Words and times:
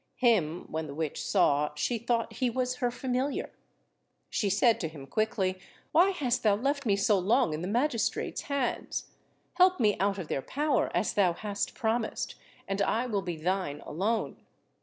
Him, 0.17 0.65
when 0.71 0.87
the 0.87 0.95
witch 0.95 1.21
saw, 1.23 1.73
she 1.75 1.99
thought 1.99 2.33
he 2.33 2.49
was 2.49 2.77
her 2.77 2.89
familiar. 2.89 3.51
She 4.31 4.49
said 4.49 4.79
to 4.79 4.87
him 4.87 5.05
quickly, 5.05 5.59
"Why 5.91 6.09
hast 6.09 6.41
thou 6.41 6.55
left 6.55 6.87
me 6.87 6.95
so 6.95 7.19
long 7.19 7.53
in 7.53 7.61
the 7.61 7.67
magistrate's 7.67 8.41
hands? 8.49 9.11
Help 9.57 9.79
me 9.79 9.95
out 9.99 10.17
of 10.17 10.27
their 10.27 10.41
power, 10.41 10.89
as 10.95 11.13
thou 11.13 11.33
hast 11.33 11.75
promised, 11.75 12.33
and 12.67 12.81
I 12.81 13.05
will 13.05 13.21
be 13.21 13.35
thine 13.35 13.81
alone. 13.85 14.37